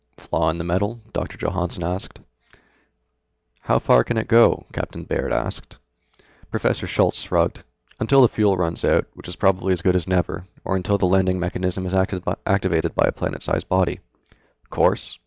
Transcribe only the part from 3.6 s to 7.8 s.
"How far can it go?" Captain Baird asked. Professor Schultz shrugged.